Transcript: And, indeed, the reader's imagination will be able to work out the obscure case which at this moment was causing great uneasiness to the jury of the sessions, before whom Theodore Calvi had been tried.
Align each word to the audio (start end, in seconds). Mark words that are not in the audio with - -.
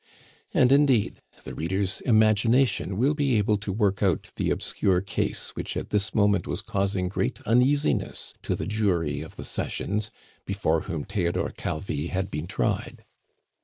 And, 0.51 0.71
indeed, 0.71 1.19
the 1.43 1.53
reader's 1.53 2.01
imagination 2.01 2.97
will 2.97 3.13
be 3.13 3.35
able 3.37 3.59
to 3.59 3.71
work 3.71 4.01
out 4.01 4.31
the 4.35 4.49
obscure 4.49 4.99
case 5.01 5.49
which 5.51 5.77
at 5.77 5.91
this 5.91 6.15
moment 6.15 6.47
was 6.47 6.63
causing 6.63 7.07
great 7.07 7.39
uneasiness 7.41 8.33
to 8.41 8.55
the 8.55 8.65
jury 8.65 9.21
of 9.21 9.35
the 9.35 9.43
sessions, 9.43 10.09
before 10.43 10.81
whom 10.81 11.03
Theodore 11.03 11.51
Calvi 11.55 12.07
had 12.07 12.31
been 12.31 12.47
tried. 12.47 13.05